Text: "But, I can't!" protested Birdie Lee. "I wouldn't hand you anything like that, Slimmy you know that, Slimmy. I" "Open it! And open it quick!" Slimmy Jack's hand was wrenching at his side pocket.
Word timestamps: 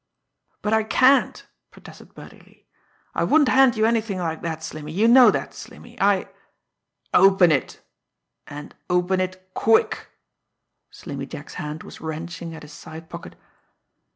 "But, 0.63 0.73
I 0.73 0.81
can't!" 0.83 1.45
protested 1.69 2.15
Birdie 2.15 2.39
Lee. 2.39 2.65
"I 3.13 3.23
wouldn't 3.23 3.49
hand 3.49 3.77
you 3.77 3.85
anything 3.85 4.17
like 4.17 4.41
that, 4.41 4.63
Slimmy 4.63 4.91
you 4.91 5.07
know 5.07 5.29
that, 5.29 5.53
Slimmy. 5.53 5.95
I" 6.01 6.27
"Open 7.29 7.51
it! 7.51 7.81
And 8.47 8.73
open 8.89 9.19
it 9.19 9.51
quick!" 9.53 10.07
Slimmy 10.89 11.27
Jack's 11.27 11.53
hand 11.61 11.83
was 11.83 12.01
wrenching 12.01 12.55
at 12.55 12.63
his 12.63 12.73
side 12.73 13.11
pocket. 13.11 13.35